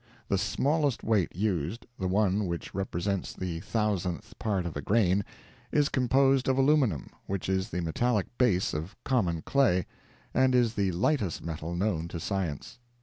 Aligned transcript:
The 0.29 0.37
smallest 0.39 1.03
weight 1.03 1.35
used—the 1.35 2.07
one 2.07 2.47
which 2.47 2.73
represents 2.73 3.33
the 3.35 3.59
thousandth 3.59 4.33
part 4.39 4.65
of 4.65 4.75
a 4.75 4.81
grain—is 4.81 5.89
composed 5.89 6.47
of 6.47 6.57
aluminum, 6.57 7.11
which 7.27 7.47
is 7.47 7.69
the 7.69 7.83
metallic 7.83 8.25
base 8.39 8.73
of 8.73 8.95
common 9.03 9.43
clay, 9.43 9.85
and 10.33 10.55
is 10.55 10.73
the 10.73 10.91
lightest 10.93 11.43
metal 11.43 11.75
known 11.75 12.07
to 12.07 12.19
science. 12.19 12.79